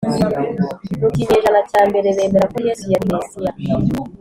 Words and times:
mu 0.99 1.07
kinyejana 1.13 1.59
cya 1.71 1.81
mbere 1.89 2.07
bemera 2.17 2.45
ko 2.53 2.57
Yesu 2.67 2.85
yari 2.93 3.05
Mesiya 3.11 3.51